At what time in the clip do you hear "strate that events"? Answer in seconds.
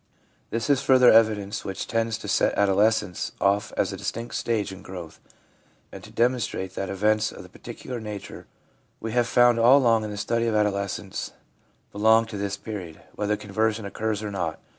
6.39-7.31